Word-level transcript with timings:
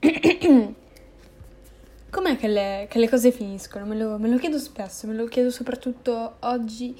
Com'è 2.10 2.36
che 2.36 2.48
le, 2.48 2.86
che 2.88 2.98
le 2.98 3.08
cose 3.08 3.32
finiscono? 3.32 3.84
Me 3.84 3.96
lo, 3.96 4.16
me 4.18 4.28
lo, 4.28 4.38
chiedo 4.38 4.58
spesso, 4.58 5.06
me 5.08 5.14
lo 5.14 5.26
chiedo 5.26 5.50
soprattutto 5.50 6.36
oggi 6.40 6.96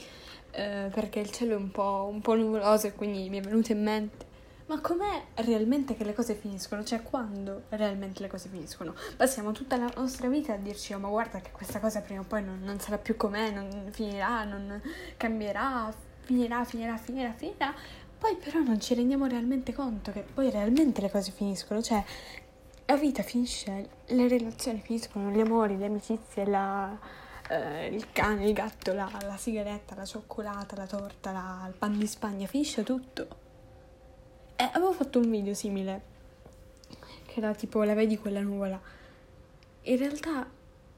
eh, 0.51 0.91
perché 0.93 1.21
il 1.21 1.31
cielo 1.31 1.53
è 1.55 1.57
un 1.57 1.71
po', 1.71 2.09
un 2.11 2.21
po' 2.21 2.35
nuvoloso 2.35 2.89
e 2.89 2.95
quindi 2.95 3.29
mi 3.29 3.39
è 3.39 3.41
venuto 3.41 3.73
in 3.73 3.83
mente. 3.83 4.27
Ma 4.67 4.81
com'è 4.81 5.23
realmente 5.37 5.97
che 5.97 6.05
le 6.05 6.13
cose 6.13 6.35
finiscono? 6.35 6.85
Cioè, 6.85 7.03
quando 7.03 7.63
realmente 7.71 8.21
le 8.21 8.29
cose 8.29 8.49
finiscono? 8.51 8.95
Passiamo 9.17 9.53
tutta 9.53 9.77
la 9.79 9.91
nostra 9.97 10.29
vita 10.29 10.53
a 10.53 10.57
dirci, 10.57 10.93
oh 10.93 10.99
ma 10.99 11.09
guarda 11.09 11.41
che 11.41 11.53
questa 11.53 11.79
cosa 11.81 12.01
prima 12.03 12.21
o 12.21 12.25
poi 12.25 12.45
non, 12.45 12.61
non 12.63 12.79
sarà 12.79 12.99
più 12.99 13.17
com'è, 13.17 13.51
non 13.51 13.89
finirà, 13.93 14.45
non 14.45 14.83
cambierà, 15.17 15.91
finirà, 16.21 16.65
finirà, 16.65 16.99
finirà, 16.99 17.33
finirà. 17.33 17.75
Poi 18.19 18.37
però 18.37 18.59
non 18.59 18.79
ci 18.81 18.95
rendiamo 18.95 19.27
realmente 19.27 19.73
conto 19.73 20.11
che 20.11 20.23
poi 20.35 20.51
realmente 20.51 21.01
le 21.01 21.11
cose 21.11 21.31
finiscono, 21.31 21.81
cioè 21.81 22.05
la 22.91 22.97
vita 22.97 23.23
finisce, 23.23 23.89
le 24.07 24.29
relazioni 24.29 24.81
finiscono, 24.81 25.31
gli 25.31 25.41
amori, 25.41 25.77
le 25.77 25.85
amicizie, 25.85 26.47
la, 26.47 26.99
eh, 27.51 27.89
il 27.89 28.11
cane, 28.13 28.47
il 28.47 28.55
gatto, 28.55 28.95
la, 28.95 29.11
la, 29.21 29.37
sigaretta, 29.37 29.95
la 29.95 30.07
cioccolata, 30.07 30.75
la 30.75 30.87
torta, 30.87 31.31
la, 31.31 31.67
il 31.69 31.75
pan 31.75 31.99
di 31.99 32.07
Spagna, 32.07 32.47
finisce 32.47 32.85
tutto. 32.85 33.29
E 34.57 34.71
avevo 34.73 34.93
fatto 34.93 35.19
un 35.19 35.31
video 35.31 35.53
simile, 35.53 36.03
che 37.27 37.39
era 37.41 37.55
tipo 37.55 37.83
la 37.83 37.93
vedi 37.93 38.17
quella 38.17 38.41
nuvola. 38.41 38.81
In 39.83 39.99
realtà, 39.99 40.49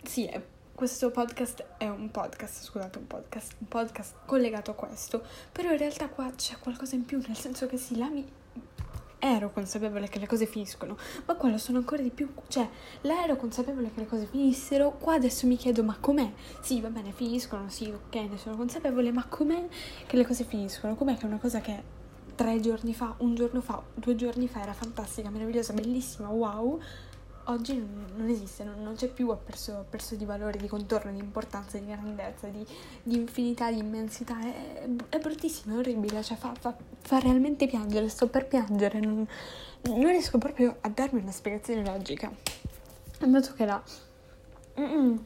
sì, 0.05 0.27
è 0.27 0.41
questo 0.73 1.11
podcast 1.11 1.75
è 1.77 1.89
un 1.89 2.13
podcast, 2.13 2.63
scusate, 2.63 2.99
un 2.99 3.09
podcast, 3.09 3.57
un 3.59 3.67
podcast 3.67 4.15
collegato 4.27 4.71
a 4.71 4.75
questo, 4.75 5.25
però 5.51 5.73
in 5.73 5.79
realtà 5.79 6.09
qua 6.09 6.31
c'è 6.37 6.57
qualcosa 6.61 6.95
in 6.95 7.05
più, 7.05 7.21
nel 7.27 7.37
senso 7.37 7.67
che 7.67 7.77
sì, 7.77 7.99
là 7.99 8.09
mi 8.09 8.27
ero 9.21 9.53
consapevole 9.53 10.09
che 10.09 10.19
le 10.19 10.27
cose 10.27 10.47
finiscono, 10.47 10.97
ma 11.27 11.35
qua 11.35 11.51
lo 11.51 11.59
sono 11.59 11.79
ancora 11.79 12.03
di 12.03 12.11
più, 12.11 12.29
cioè, 12.49 12.69
là 13.03 13.23
ero 13.23 13.37
consapevole 13.37 13.93
che 13.95 14.01
le 14.01 14.07
cose 14.07 14.27
finissero, 14.27 14.97
qua 14.99 15.15
adesso 15.15 15.47
mi 15.47 15.57
chiedo, 15.57 15.85
ma 15.85 15.97
com'è? 16.01 16.33
Sì, 16.61 16.81
va 16.81 16.89
bene, 16.89 17.13
finiscono, 17.13 17.69
sì, 17.69 17.91
ok, 17.91 18.15
ne 18.15 18.39
sono 18.39 18.57
consapevole, 18.57 19.13
ma 19.13 19.25
com'è 19.27 19.69
che 20.07 20.17
le 20.17 20.27
cose 20.27 20.45
finiscono? 20.45 20.97
Com'è 20.97 21.17
che 21.17 21.27
una 21.27 21.39
cosa 21.39 21.61
che 21.61 21.99
tre 22.35 22.59
giorni 22.61 22.95
fa, 22.95 23.15
un 23.19 23.35
giorno 23.35 23.61
fa, 23.61 23.83
due 23.95 24.17
giorni 24.17 24.49
fa 24.49 24.63
era 24.63 24.73
fantastica, 24.73 25.29
meravigliosa, 25.29 25.75
bellissima, 25.75 26.29
wow, 26.29 26.81
oggi 27.45 27.77
non, 27.77 28.29
esiste, 28.29 28.65
non, 28.65 28.83
non, 28.83 28.95
c'è 28.95 29.09
più, 29.09 29.29
ha 29.31 29.37
perso, 29.37 29.85
perso, 29.89 30.15
di 30.15 30.25
valore, 30.25 30.59
di 30.59 30.69
contorno, 30.69 31.11
di 31.11 31.19
importanza, 31.19 31.79
di 31.79 31.87
grandezza, 31.87 32.47
di, 32.49 32.65
di 33.03 33.17
infinità, 33.17 33.71
di 33.71 33.79
immensità. 33.79 34.39
È, 34.41 34.89
è, 35.09 35.19
bruttissimo, 35.19 35.75
è 35.75 35.79
orribile, 35.79 36.23
cioè 36.23 36.37
fa, 36.37 36.53
fa, 36.59 36.77
fa, 37.01 37.19
realmente 37.19 37.67
piangere, 37.67 38.09
sto 38.09 38.29
per 38.29 38.47
piangere, 38.47 39.01
non, 39.01 39.27
non, 39.83 40.07
riesco 40.07 40.39
proprio 40.39 40.77
a 40.81 40.89
darmi 40.89 41.21
una 41.21 41.33
spiegazione 41.33 41.85
logica. 41.85 42.31
Andato 43.21 43.53
che 43.55 43.65
là. 43.65 43.83
Mm-mm. 44.79 45.25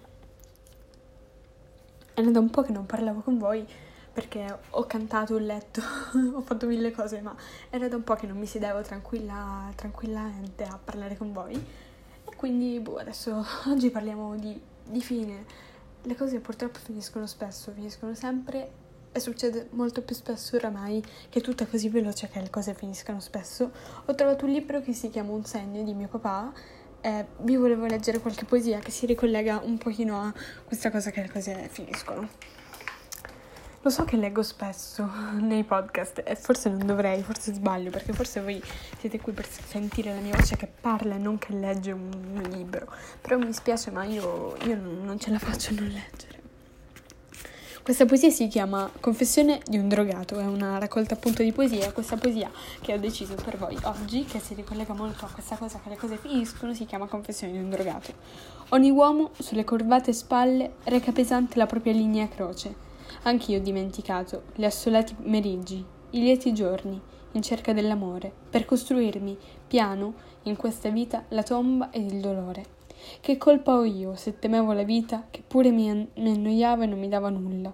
È 2.15 2.23
da 2.23 2.39
un 2.39 2.51
po' 2.51 2.63
che 2.63 2.73
non 2.73 2.87
parlavo 2.87 3.21
con 3.21 3.39
voi 3.39 3.67
perché 4.13 4.59
ho 4.71 4.87
cantato, 4.87 5.35
ho 5.35 5.39
letto, 5.39 5.81
ho 6.35 6.41
fatto 6.43 6.67
mille 6.67 6.93
cose, 6.93 7.21
ma 7.21 7.35
era 7.69 7.89
da 7.89 7.97
un 7.97 8.05
po' 8.05 8.15
che 8.15 8.29
non 8.29 8.39
mi 8.39 8.47
sedevo 8.47 8.81
tranquilla, 8.83 9.73
tranquillamente 9.75 10.63
a 10.63 10.79
parlare 10.83 11.17
con 11.17 11.33
voi 11.33 11.83
quindi, 12.45 12.79
boh, 12.79 12.97
adesso 12.97 13.43
oggi 13.73 13.89
parliamo 13.89 14.37
di, 14.37 14.61
di 14.87 15.01
fine. 15.01 15.47
Le 16.03 16.15
cose 16.15 16.41
purtroppo 16.41 16.79
finiscono 16.79 17.27
spesso, 17.27 17.73
finiscono 17.73 18.15
sempre 18.15 18.83
e 19.13 19.19
succede 19.19 19.69
molto 19.71 20.03
più 20.03 20.15
spesso 20.15 20.57
oramai 20.57 21.03
che 21.31 21.39
è 21.39 21.43
tutta 21.43 21.65
così 21.65 21.89
veloce 21.89 22.29
che 22.29 22.43
le 22.43 22.51
cose 22.51 22.75
finiscano 22.75 23.19
spesso. 23.21 23.71
Ho 24.05 24.15
trovato 24.15 24.45
un 24.45 24.53
libro 24.53 24.83
che 24.83 24.93
si 24.93 25.09
chiama 25.09 25.33
Un 25.33 25.47
segno 25.47 25.83
di 25.83 25.95
mio 25.95 26.09
papà 26.09 26.53
e 27.01 27.25
vi 27.39 27.57
volevo 27.57 27.87
leggere 27.87 28.21
qualche 28.21 28.45
poesia 28.45 28.79
che 28.79 28.91
si 28.91 29.07
ricollega 29.07 29.63
un 29.65 29.79
pochino 29.79 30.21
a 30.21 30.35
questa 30.67 30.91
cosa 30.91 31.11
che 31.11 31.23
le 31.23 31.31
cose 31.31 31.69
finiscono. 31.71 32.29
Lo 33.85 33.91
so 33.91 34.05
che 34.05 34.17
leggo 34.17 34.43
spesso 34.43 35.07
nei 35.39 35.63
podcast 35.63 36.23
e 36.25 36.37
forse 36.37 36.71
non 36.71 36.87
dovrei, 36.87 37.23
forse 37.23 37.53
sbaglio, 37.53 37.91
perché 37.91 38.15
forse 38.15 38.41
voi 38.41 38.59
siete 38.99 39.21
qui 39.21 39.33
per 39.33 39.47
sentire 39.47 40.15
la 40.15 40.21
mia 40.21 40.35
voce 40.35 40.57
che 40.57 40.67
parla 40.67 41.17
e 41.17 41.19
non 41.19 41.37
che 41.37 41.53
legge 41.53 41.93
un 41.93 42.43
libro. 42.51 42.91
Però 43.21 43.37
mi 43.37 43.53
spiace, 43.53 43.91
ma 43.91 44.05
io, 44.05 44.57
io 44.65 44.77
non 44.77 45.21
ce 45.21 45.31
la 45.31 45.39
faccio 45.39 45.73
a 45.73 45.75
non 45.75 45.89
leggere. 45.89 46.41
Questa 47.83 48.07
poesia 48.07 48.31
si 48.31 48.49
chiama 48.49 48.91
Confessione 49.01 49.61
di 49.67 49.77
un 49.77 49.89
drogato, 49.89 50.39
è 50.39 50.47
una 50.47 50.79
raccolta 50.79 51.13
appunto 51.13 51.43
di 51.43 51.53
poesie. 51.53 51.93
Questa 51.93 52.17
poesia 52.17 52.51
che 52.81 52.95
ho 52.95 52.99
deciso 52.99 53.35
per 53.35 53.59
voi 53.59 53.77
oggi, 53.83 54.25
che 54.25 54.41
si 54.41 54.55
ricollega 54.55 54.95
molto 54.95 55.27
a 55.27 55.29
questa 55.29 55.57
cosa 55.57 55.79
che 55.83 55.91
le 55.91 55.97
cose 55.97 56.17
finiscono, 56.17 56.73
si 56.73 56.87
chiama 56.87 57.05
Confessione 57.05 57.53
di 57.53 57.59
un 57.59 57.69
drogato. 57.69 58.15
Ogni 58.71 58.89
uomo 58.89 59.33
sulle 59.39 59.65
curvate 59.65 60.15
spalle 60.15 60.77
reca 60.85 61.13
pesante 61.13 61.59
la 61.59 61.67
propria 61.67 61.93
linea 61.93 62.27
croce 62.29 62.84
Anch'io 63.23 63.59
ho 63.59 63.63
dimenticato 63.63 64.45
gli 64.55 64.65
assolati 64.65 65.15
meriggi, 65.21 65.85
i 66.11 66.21
lieti 66.21 66.53
giorni, 66.53 67.01
in 67.33 67.43
cerca 67.43 67.73
dell'amore, 67.73 68.33
per 68.51 68.65
costruirmi, 68.65 69.37
piano, 69.67 70.15
in 70.43 70.57
questa 70.57 70.91
vita, 70.91 71.25
la 71.29 71.43
tomba 71.43 71.91
ed 71.91 72.11
il 72.11 72.21
dolore. 72.21 72.65
Che 73.21 73.37
colpa 73.37 73.77
ho 73.77 73.85
io 73.85 74.15
se 74.15 74.39
temevo 74.39 74.73
la 74.73 74.85
vita 74.85 75.27
che 75.31 75.43
pure 75.47 75.71
mi, 75.71 75.91
an- 75.91 76.09
mi 76.17 76.31
annoiava 76.31 76.85
e 76.85 76.87
non 76.87 76.99
mi 76.99 77.09
dava 77.09 77.29
nulla? 77.29 77.73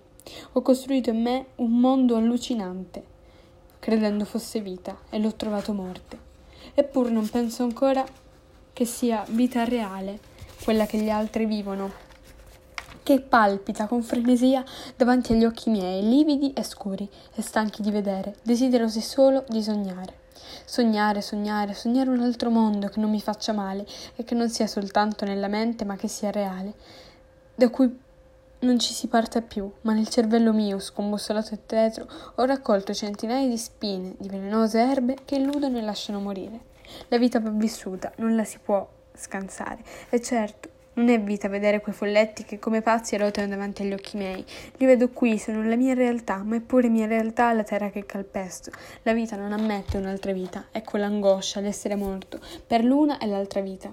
Ho 0.53 0.63
costruito 0.63 1.11
in 1.11 1.23
me 1.23 1.47
un 1.57 1.79
mondo 1.79 2.17
allucinante, 2.17 3.05
credendo 3.79 4.25
fosse 4.25 4.61
vita, 4.61 4.99
e 5.11 5.19
l'ho 5.19 5.35
trovato 5.35 5.73
morte. 5.73 6.19
Eppur 6.75 7.11
non 7.11 7.29
penso 7.29 7.63
ancora 7.63 8.05
che 8.73 8.85
sia 8.85 9.25
vita 9.29 9.65
reale, 9.65 10.21
quella 10.63 10.87
che 10.87 10.99
gli 10.99 11.11
altri 11.11 11.47
vivono, 11.47 12.09
che 13.11 13.21
palpita 13.21 13.89
con 13.89 14.05
frenesia 14.05 14.63
davanti 14.95 15.33
agli 15.33 15.45
occhi 15.45 15.69
miei, 15.69 16.09
lividi 16.09 16.53
e 16.53 16.63
scuri, 16.63 17.11
e 17.35 17.43
stanchi 17.43 17.83
di 17.83 17.91
vedere, 17.91 18.37
desiderosi 18.45 19.01
solo 19.01 19.45
di 19.49 19.61
sognare. 19.65 20.19
Sognare, 20.65 21.21
sognare, 21.21 21.75
sognare 21.75 22.09
un 22.09 22.21
altro 22.21 22.51
mondo 22.51 22.87
che 22.87 23.01
non 23.01 23.11
mi 23.11 23.21
faccia 23.21 23.53
male 23.53 23.85
e 24.15 24.23
che 24.23 24.37
non 24.37 24.49
sia 24.49 24.69
soltanto 24.69 25.25
nella 25.25 25.49
mente 25.49 25.85
ma 25.85 25.97
che 25.97 26.07
sia 26.07 26.31
reale, 26.31 26.75
da 27.57 27.69
cui 27.69 27.99
non 28.61 28.79
ci 28.79 28.93
si 28.93 29.09
parta 29.09 29.43
più, 29.43 29.69
ma 29.81 29.93
nel 29.93 30.09
cervello 30.09 30.53
mio, 30.53 30.79
scombussolato 30.79 31.53
e 31.53 31.67
tetro, 31.67 32.07
ho 32.37 32.45
raccolto 32.45 32.95
centinaia 32.95 33.49
di 33.49 33.59
spine, 33.59 34.15
di 34.19 34.29
velenose 34.29 34.79
erbe 34.79 35.17
che 35.25 35.35
illudono 35.35 35.79
e 35.79 35.83
lasciano 35.83 36.21
morire. 36.21 36.61
La 37.09 37.19
vita 37.19 37.41
va 37.41 37.51
vissuta, 37.51 38.13
non 38.19 38.37
la 38.37 38.45
si 38.45 38.61
può 38.61 38.89
scansare. 39.15 39.83
E 40.11 40.21
certo, 40.23 40.79
non 41.01 41.09
è 41.09 41.19
vita 41.19 41.49
vedere 41.49 41.81
quei 41.81 41.95
folletti 41.95 42.45
che 42.45 42.59
come 42.59 42.83
pazzi 42.83 43.17
rotano 43.17 43.49
davanti 43.49 43.81
agli 43.81 43.95
occhi 43.95 44.19
miei. 44.19 44.45
Li 44.77 44.85
vedo 44.85 45.09
qui, 45.09 45.39
sono 45.39 45.65
la 45.65 45.77
mia 45.77 45.95
realtà, 45.95 46.43
ma 46.45 46.57
è 46.57 46.61
pure 46.61 46.91
mia 46.91 47.07
realtà 47.07 47.55
la 47.55 47.65
terra 47.65 47.89
che 47.89 48.05
calpesto. 48.05 48.71
La 49.03 49.15
vita 49.15 49.37
non 49.37 49.53
ammette 49.53 49.97
un'altra 49.97 50.33
vita, 50.33 50.67
ecco 50.71 50.99
l'angoscia, 50.99 51.61
l'essere 51.61 51.97
morto, 51.97 52.39
per 52.67 52.85
l'una 52.85 53.17
e 53.17 53.27
l'altra 53.27 53.63
vita 53.63 53.91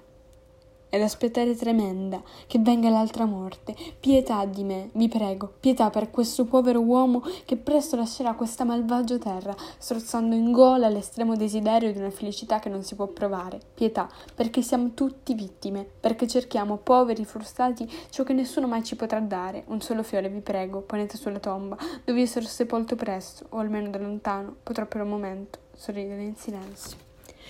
ed 0.89 1.01
aspettare 1.01 1.55
tremenda 1.55 2.21
che 2.47 2.59
venga 2.59 2.89
l'altra 2.89 3.25
morte. 3.25 3.75
Pietà 3.99 4.45
di 4.45 4.63
me, 4.63 4.89
vi 4.93 5.07
prego, 5.07 5.53
pietà 5.59 5.89
per 5.89 6.09
questo 6.11 6.45
povero 6.45 6.79
uomo 6.79 7.23
che 7.45 7.57
presto 7.57 7.95
lascerà 7.95 8.33
questa 8.33 8.63
malvagia 8.63 9.17
terra, 9.17 9.55
strozzando 9.77 10.35
in 10.35 10.51
gola 10.51 10.89
l'estremo 10.89 11.35
desiderio 11.35 11.91
di 11.91 11.99
una 11.99 12.11
felicità 12.11 12.59
che 12.59 12.69
non 12.69 12.83
si 12.83 12.95
può 12.95 13.07
provare. 13.07 13.59
Pietà, 13.73 14.09
perché 14.33 14.61
siamo 14.61 14.91
tutti 14.93 15.33
vittime, 15.33 15.87
perché 15.99 16.27
cerchiamo, 16.27 16.77
poveri, 16.77 17.25
frustrati, 17.25 17.89
ciò 18.09 18.23
che 18.23 18.33
nessuno 18.33 18.67
mai 18.67 18.83
ci 18.83 18.95
potrà 18.95 19.19
dare. 19.19 19.63
Un 19.67 19.81
solo 19.81 20.03
fiore, 20.03 20.29
vi 20.29 20.41
prego, 20.41 20.81
ponete 20.81 21.17
sulla 21.17 21.39
tomba, 21.39 21.77
dove 22.03 22.19
io 22.19 22.25
sarò 22.25 22.45
sepolto 22.45 22.95
presto, 22.95 23.45
o 23.49 23.57
almeno 23.57 23.89
da 23.89 23.99
lontano, 23.99 24.55
potrò 24.63 24.85
per 24.85 25.01
un 25.01 25.09
momento 25.09 25.59
sorridere 25.73 26.23
in 26.23 26.35
silenzio. 26.35 27.06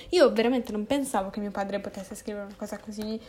Io 0.10 0.32
veramente 0.32 0.72
non 0.72 0.86
pensavo 0.86 1.30
che 1.30 1.40
mio 1.40 1.52
padre 1.52 1.80
potesse 1.80 2.16
scrivere 2.16 2.46
una 2.46 2.56
cosa 2.56 2.78
così 2.78 3.20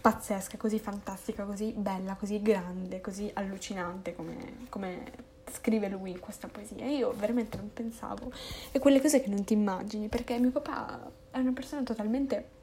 pazzesca, 0.00 0.56
così 0.56 0.78
fantastica, 0.78 1.44
così 1.44 1.72
bella, 1.76 2.14
così 2.14 2.40
grande, 2.42 3.00
così 3.00 3.30
allucinante 3.34 4.14
come, 4.14 4.66
come 4.68 5.02
scrive 5.50 5.88
lui 5.88 6.10
in 6.10 6.20
questa 6.20 6.48
poesia. 6.48 6.86
Io 6.86 7.12
veramente 7.16 7.56
non 7.56 7.72
pensavo. 7.72 8.30
E 8.70 8.78
quelle 8.78 9.00
cose 9.00 9.20
che 9.20 9.28
non 9.28 9.44
ti 9.44 9.52
immagini, 9.52 10.08
perché 10.08 10.38
mio 10.38 10.50
papà 10.50 11.10
è 11.30 11.38
una 11.38 11.52
persona 11.52 11.82
totalmente 11.82 12.56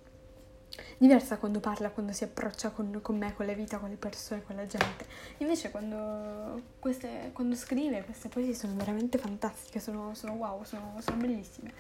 diversa 0.97 1.37
quando 1.37 1.59
parla, 1.59 1.89
quando 1.89 2.11
si 2.11 2.23
approccia 2.23 2.71
con, 2.71 2.99
con, 3.01 3.17
me, 3.17 3.33
con 3.33 3.45
la 3.45 3.53
vita, 3.53 3.77
con 3.77 3.89
le 3.89 3.95
persone, 3.95 4.43
con 4.43 4.55
la 4.55 4.65
gente. 4.65 5.05
Invece 5.37 5.71
quando, 5.71 6.61
queste, 6.79 7.31
quando 7.33 7.55
scrive 7.55 8.03
queste 8.03 8.29
poesie 8.29 8.53
sono 8.53 8.73
veramente 8.75 9.17
fantastiche, 9.17 9.79
sono, 9.79 10.13
sono 10.13 10.33
wow, 10.33 10.63
sono, 10.63 10.95
sono 10.99 11.17
bellissime. 11.17 11.73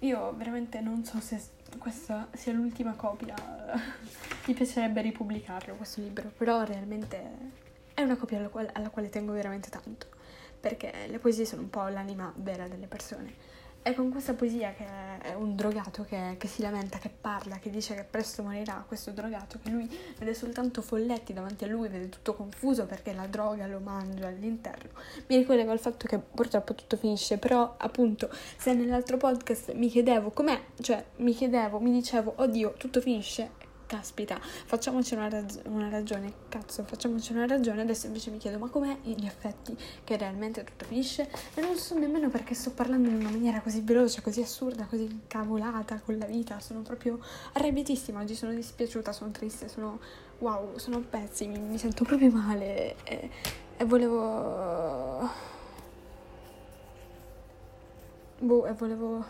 Io 0.00 0.34
veramente 0.34 0.80
non 0.80 1.04
so 1.04 1.20
se 1.20 1.38
questa 1.78 2.28
sia 2.32 2.52
l'ultima 2.52 2.94
copia, 2.94 3.34
mi 4.46 4.54
piacerebbe 4.54 5.02
ripubblicarlo 5.02 5.74
questo 5.74 6.00
libro, 6.00 6.30
però 6.36 6.62
realmente 6.64 7.22
è 7.92 8.02
una 8.02 8.16
copia 8.16 8.38
alla 8.38 8.48
quale, 8.48 8.70
alla 8.72 8.88
quale 8.88 9.10
tengo 9.10 9.32
veramente 9.32 9.68
tanto, 9.68 10.06
perché 10.58 11.06
le 11.06 11.18
poesie 11.18 11.44
sono 11.44 11.62
un 11.62 11.70
po' 11.70 11.86
l'anima 11.88 12.32
vera 12.36 12.66
delle 12.66 12.86
persone 12.86 13.34
è 13.82 13.94
con 13.94 14.10
questa 14.10 14.34
poesia 14.34 14.72
che 14.72 14.84
è 15.22 15.34
un 15.34 15.56
drogato 15.56 16.04
che, 16.04 16.36
che, 16.38 16.46
si 16.46 16.60
lamenta, 16.62 16.98
che 16.98 17.08
parla, 17.08 17.58
che 17.58 17.70
dice 17.70 17.94
che 17.94 18.04
presto 18.04 18.42
morirà, 18.42 18.84
questo 18.86 19.10
drogato, 19.10 19.58
che 19.62 19.70
lui 19.70 19.88
vede 20.18 20.34
soltanto 20.34 20.82
folletti 20.82 21.32
davanti 21.32 21.64
a 21.64 21.68
lui, 21.68 21.88
vede 21.88 22.08
tutto 22.08 22.34
confuso 22.34 22.84
perché 22.84 23.12
la 23.12 23.26
droga 23.26 23.66
lo 23.66 23.80
mangia 23.80 24.26
all'interno. 24.26 24.90
Mi 25.28 25.36
ricollego 25.36 25.70
al 25.70 25.80
fatto 25.80 26.06
che 26.06 26.18
purtroppo 26.18 26.74
tutto 26.74 26.96
finisce, 26.96 27.38
però 27.38 27.74
appunto 27.78 28.30
se 28.56 28.74
nell'altro 28.74 29.16
podcast 29.16 29.72
mi 29.72 29.88
chiedevo 29.88 30.30
com'è, 30.30 30.60
cioè 30.80 31.02
mi 31.16 31.32
chiedevo, 31.32 31.80
mi 31.80 31.90
dicevo, 31.90 32.34
oddio, 32.36 32.74
tutto 32.76 33.00
finisce, 33.00 33.68
caspita, 33.90 34.38
facciamoci 34.40 35.14
una, 35.14 35.28
raz- 35.28 35.62
una, 35.64 35.88
ragione, 35.88 36.32
cazzo, 36.48 36.84
facciamoci 36.84 37.32
una 37.32 37.44
ragione, 37.44 37.80
adesso 37.80 38.06
invece 38.06 38.30
mi 38.30 38.38
chiedo, 38.38 38.56
ma 38.56 38.68
com'è 38.68 38.98
gli 39.02 39.26
effetti 39.26 39.76
che 40.04 40.16
realmente 40.16 40.62
tutto 40.62 40.84
finisce? 40.84 41.28
E 41.54 41.60
non 41.60 41.74
so 41.74 41.98
nemmeno 41.98 42.28
perché 42.28 42.54
sto 42.54 42.70
parlando 42.70 43.08
in 43.08 43.16
una 43.16 43.30
maniera 43.30 43.60
così 43.60 43.80
veloce, 43.80 44.22
così 44.22 44.42
assurda, 44.42 44.84
così 44.84 45.02
incavolata 45.02 46.00
con 46.04 46.16
la 46.18 46.26
vita, 46.26 46.60
sono 46.60 46.82
proprio 46.82 47.18
arrabbiatissima, 47.54 48.20
oggi 48.20 48.36
sono 48.36 48.52
dispiaciuta, 48.52 49.10
sono 49.10 49.32
triste, 49.32 49.68
sono, 49.68 49.98
wow, 50.38 50.78
sono 50.78 51.00
pezzi, 51.00 51.48
mi, 51.48 51.58
mi 51.58 51.76
sento 51.76 52.04
proprio 52.04 52.30
male. 52.30 52.94
E, 53.02 53.28
e 53.76 53.84
volevo... 53.84 55.28
Boh, 58.38 58.66
e 58.66 58.72
volevo 58.72 59.24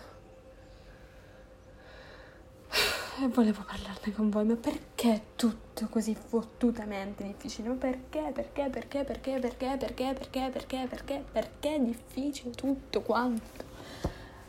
e 3.24 3.28
volevo 3.28 3.62
parlarne 3.66 4.12
con 4.12 4.30
voi, 4.30 4.44
ma 4.44 4.54
perché 4.54 5.22
tutto 5.36 5.88
così 5.88 6.14
fottutamente 6.14 7.24
difficile? 7.24 7.68
Ma 7.68 7.74
perché, 7.74 8.30
perché, 8.32 8.68
perché, 8.70 9.04
perché, 9.04 9.38
perché, 9.38 9.76
perché, 9.78 10.12
perché, 10.12 10.50
perché, 10.50 10.86
perché, 10.88 11.24
perché 11.30 11.74
è 11.74 11.80
difficile 11.80 12.50
tutto 12.52 13.02
quanto? 13.02 13.68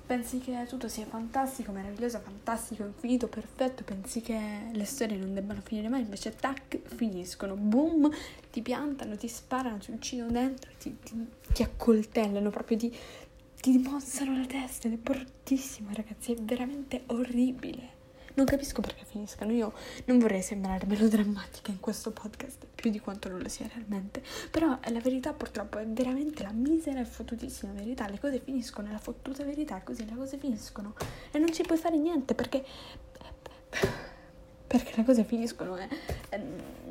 Pensi 0.06 0.40
che 0.40 0.66
tutto 0.68 0.88
sia 0.88 1.06
fantastico, 1.06 1.72
meraviglioso, 1.72 2.20
fantastico, 2.20 2.84
infinito, 2.84 3.28
perfetto, 3.28 3.84
pensi 3.84 4.22
che 4.22 4.70
le 4.72 4.86
storie 4.86 5.18
non 5.18 5.34
debbano 5.34 5.62
finire 5.62 5.88
mai, 5.88 6.02
invece 6.02 6.36
tac, 6.36 6.80
finiscono, 6.84 7.56
boom, 7.56 8.10
ti 8.52 8.62
piantano, 8.62 9.16
ti 9.16 9.28
sparano, 9.28 9.78
ti 9.78 9.92
uccidono 9.92 10.32
dentro, 10.32 10.72
ti, 10.78 10.98
ti, 11.02 11.26
ti 11.54 11.64
accoltellano, 11.64 12.50
proprio 12.50 12.78
ti, 12.78 12.94
ti 13.62 13.78
mozzano 13.78 14.38
la 14.38 14.46
testa 14.46 14.88
ed 14.88 14.96
è 14.96 14.98
bruttissimo 14.98 15.90
ragazzi, 15.94 16.34
è 16.34 16.36
veramente 16.36 17.04
orribile. 17.08 18.00
Non 18.36 18.46
capisco 18.46 18.82
perché 18.82 19.04
finiscano. 19.06 19.52
Io 19.52 19.74
non 20.06 20.20
vorrei 20.20 20.42
sembrare 20.42 20.86
melodrammatica 20.86 21.72
in 21.72 21.80
questo 21.80 22.12
podcast, 22.12 22.66
più 22.74 22.90
di 22.90 23.00
quanto 23.00 23.30
non 23.30 23.40
lo 23.40 23.50
sia 23.50 23.70
realmente. 23.74 24.24
Però 24.50 24.78
la 24.82 25.00
verità, 25.00 25.34
purtroppo, 25.34 25.78
è 25.78 25.86
veramente 25.86 26.44
la 26.44 26.52
misera 26.52 27.00
e 27.00 27.06
fottutissima 27.06 27.72
verità. 27.74 28.08
Le 28.08 28.20
cose 28.20 28.40
finiscono, 28.40 28.88
è 28.90 28.92
la 28.92 29.00
fottuta 29.00 29.44
verità 29.44 29.82
così, 29.82 30.06
le 30.06 30.16
cose 30.16 30.38
finiscono. 30.38 30.94
E 31.32 31.40
non 31.40 31.52
ci 31.54 31.64
puoi 31.64 31.78
fare 31.78 31.98
niente 31.98 32.34
perché. 32.34 32.64
Perché 34.68 34.94
le 34.96 35.04
cose 35.04 35.26
finiscono 35.26 35.76
e, 35.76 35.88
e 36.30 36.42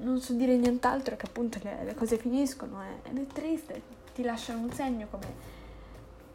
non 0.01 0.21
so 0.21 0.35
dire 0.35 0.55
nient'altro 0.57 1.17
che 1.17 1.25
appunto 1.25 1.59
le, 1.63 1.85
le 1.85 1.95
cose 1.95 2.19
finiscono 2.19 2.83
e, 2.83 3.09
ed 3.09 3.19
è 3.19 3.27
triste, 3.27 3.81
ti 4.15 4.23
lasciano 4.23 4.61
un 4.61 4.71
segno 4.73 5.07
come 5.09 5.59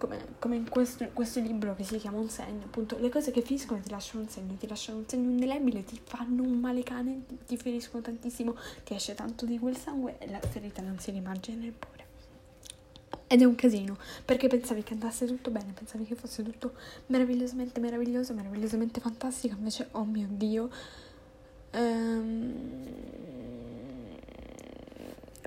come, 0.06 0.26
come 0.40 0.56
in 0.56 0.70
questo, 0.70 1.08
questo, 1.14 1.40
libro 1.40 1.76
che 1.76 1.84
si 1.84 1.98
chiama 1.98 2.20
Un 2.20 2.30
segno, 2.30 2.64
appunto, 2.66 2.98
le 3.00 3.10
cose 3.10 3.32
che 3.32 3.42
finiscono 3.42 3.80
ti 3.82 3.90
lasciano 3.90 4.24
un 4.24 4.30
segno, 4.30 4.54
ti 4.56 4.68
lasciano 4.68 5.00
un 5.00 5.08
segno 5.08 5.30
indelebile, 5.32 5.84
ti 5.84 6.00
fanno 6.04 6.44
un 6.44 6.60
male 6.60 6.84
cane, 6.84 7.24
ti, 7.46 7.58
feriscono 7.58 8.04
tantissimo, 8.04 8.56
ti 8.84 8.94
esce 8.94 9.16
tanto 9.16 9.46
di 9.46 9.58
quel 9.58 9.76
sangue 9.76 10.18
e 10.20 10.30
la 10.30 10.40
ferita 10.40 10.82
non 10.82 11.00
si 11.00 11.12
rimargina 11.12 11.64
neppure. 11.64 12.04
Ed 13.28 13.42
è 13.42 13.44
un 13.46 13.56
casino, 13.56 13.98
perché 14.24 14.48
pensavi 14.48 14.84
che 14.84 14.94
andasse 14.94 15.26
tutto 15.26 15.50
bene, 15.50 15.74
pensavi 15.74 16.06
che 16.06 16.14
fosse 16.14 16.44
tutto 16.44 16.74
meravigliosamente 17.08 17.80
meraviglioso, 17.80 18.34
meravigliosamente 18.34 19.00
fantastico, 19.02 19.56
invece, 19.56 19.88
oh 19.92 20.04
mio 20.04 20.28
Dio, 20.30 20.70
ehm, 21.72 22.64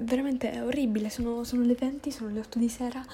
veramente 0.02 0.50
è 0.50 0.64
orribile, 0.64 1.08
sono, 1.08 1.44
sono 1.44 1.62
le 1.62 1.74
20, 1.74 2.10
sono 2.10 2.30
le 2.30 2.40
8 2.40 2.58
di 2.58 2.68
sera, 2.68 3.04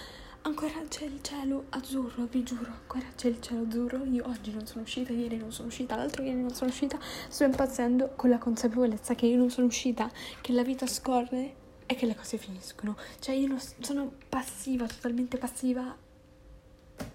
Ancora 0.46 0.74
c'è 0.88 1.06
il 1.06 1.22
cielo 1.22 1.64
azzurro, 1.70 2.26
vi 2.26 2.42
giuro, 2.42 2.70
ancora 2.70 3.06
c'è 3.16 3.28
il 3.28 3.40
cielo 3.40 3.62
azzurro. 3.62 4.04
Io 4.04 4.28
oggi 4.28 4.52
non 4.52 4.66
sono 4.66 4.82
uscita, 4.82 5.10
ieri 5.10 5.38
non 5.38 5.50
sono 5.50 5.68
uscita, 5.68 5.96
l'altro 5.96 6.22
ieri 6.22 6.38
non 6.38 6.50
sono 6.50 6.68
uscita. 6.68 6.98
Sto 7.28 7.44
impazzendo 7.44 8.12
con 8.14 8.28
la 8.28 8.36
consapevolezza 8.36 9.14
che 9.14 9.24
io 9.24 9.38
non 9.38 9.48
sono 9.48 9.66
uscita, 9.66 10.10
che 10.42 10.52
la 10.52 10.62
vita 10.62 10.86
scorre 10.86 11.54
e 11.86 11.94
che 11.94 12.04
le 12.04 12.14
cose 12.14 12.36
finiscono. 12.36 12.94
Cioè 13.20 13.34
io 13.34 13.56
sono 13.78 14.12
passiva, 14.28 14.86
totalmente 14.86 15.38
passiva. 15.38 15.96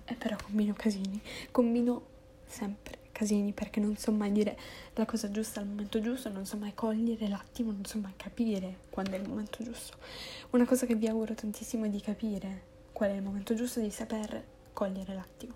E 0.06 0.14
però 0.16 0.36
combino 0.44 0.74
casini, 0.74 1.22
combino 1.52 2.02
sempre 2.48 2.98
casini 3.12 3.52
perché 3.54 3.80
non 3.80 3.96
so 3.96 4.12
mai 4.12 4.32
dire 4.32 4.58
la 4.96 5.06
cosa 5.06 5.30
giusta 5.30 5.60
al 5.60 5.68
momento 5.68 6.02
giusto, 6.02 6.30
non 6.30 6.48
so 6.48 6.58
mai 6.58 6.74
cogliere 6.74 7.28
l'attimo, 7.28 7.72
non 7.72 7.86
so 7.86 8.00
mai 8.00 8.14
capire 8.18 8.80
quando 8.90 9.12
è 9.12 9.20
il 9.20 9.30
momento 9.30 9.64
giusto. 9.64 9.98
Una 10.50 10.66
cosa 10.66 10.88
che 10.88 10.96
vi 10.96 11.08
auguro 11.08 11.36
tantissimo 11.36 11.86
è 11.86 11.90
di 11.90 12.02
capire 12.02 12.78
qual 13.00 13.12
è 13.12 13.14
il 13.14 13.22
momento 13.22 13.54
giusto 13.54 13.80
di 13.80 13.92
saper 13.92 14.44
cogliere 14.74 15.14
l'attimo. 15.14 15.54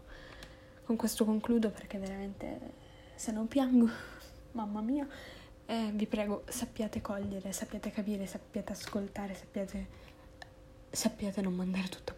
Con 0.85 0.95
questo 0.95 1.25
concludo 1.25 1.71
perché 1.71 1.97
veramente 1.97 2.57
se 3.15 3.33
non 3.33 3.49
piango, 3.49 3.89
mamma 4.53 4.79
mia, 4.79 5.05
eh, 5.65 5.91
vi 5.93 6.07
prego 6.07 6.43
sappiate 6.47 7.01
cogliere, 7.01 7.51
sappiate 7.51 7.91
capire, 7.91 8.25
sappiate 8.27 8.71
ascoltare, 8.71 9.33
sappiate, 9.33 9.87
sappiate 10.89 11.41
non 11.41 11.53
mandare 11.53 11.89
tutto 11.89 12.13
a 12.13 12.15